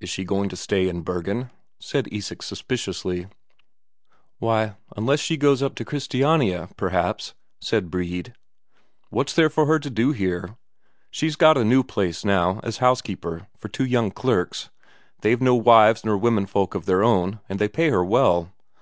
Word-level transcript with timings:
"Is 0.00 0.10
she 0.10 0.22
going 0.26 0.50
to 0.50 0.54
stay 0.56 0.86
in 0.86 1.00
Bergen?" 1.00 1.48
said 1.80 2.08
Isak 2.12 2.42
suspiciously. 2.42 3.26
"Why, 4.38 4.76
unless 4.98 5.18
she 5.18 5.38
goes 5.38 5.62
on 5.62 5.74
to 5.76 5.84
Christiania, 5.86 6.68
perhaps," 6.76 7.32
said 7.62 7.90
Brede. 7.90 8.34
"What's 9.08 9.32
there 9.32 9.48
for 9.48 9.64
her 9.64 9.78
to 9.78 9.88
do 9.88 10.12
here? 10.12 10.58
She's 11.10 11.36
got 11.36 11.56
a 11.56 11.64
new 11.64 11.82
place 11.82 12.22
now, 12.22 12.60
as 12.64 12.76
housekeeper, 12.84 13.46
for 13.56 13.70
two 13.70 13.86
young 13.86 14.10
clerks. 14.10 14.68
They've 15.22 15.40
no 15.40 15.54
wives 15.54 16.04
nor 16.04 16.18
womenfolk 16.18 16.74
of 16.74 16.84
their 16.84 17.02
own, 17.02 17.40
and 17.48 17.58
they 17.58 17.66
pay 17.68 17.88
her 17.88 18.04
well." 18.04 18.52